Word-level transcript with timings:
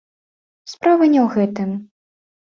Справа 0.73 1.03
не 1.13 1.19
ў 1.25 1.29
гэтым. 1.35 1.69